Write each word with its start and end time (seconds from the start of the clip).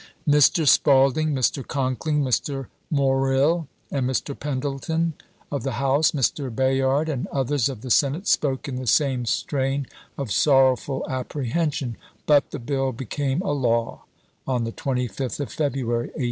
Mr. 0.27 0.67
Spaulding, 0.67 1.29
Mr. 1.31 1.63
Conkling, 1.63 2.23
Mr. 2.23 2.65
Morrill, 2.89 3.67
and 3.91 4.09
Mr. 4.09 4.33
Pendleton 4.33 5.13
of 5.51 5.61
the 5.61 5.73
House, 5.73 6.09
Mr. 6.09 6.49
Bayard 6.49 7.07
and 7.07 7.27
others 7.27 7.69
of 7.69 7.81
the 7.81 7.91
Senate, 7.91 8.27
spoke 8.27 8.67
in 8.67 8.77
the 8.77 8.87
same 8.87 9.27
strain 9.27 9.85
of 10.17 10.31
sorrow 10.31 10.75
ful 10.75 11.07
apprehension, 11.07 11.97
but 12.25 12.49
the 12.49 12.57
bill 12.57 12.91
became 12.91 13.43
a 13.43 13.51
law 13.51 14.05
on 14.47 14.63
the 14.63 14.71
25th 14.71 15.39
of 15.39 15.51
February, 15.53 16.07
1862. 16.07 16.19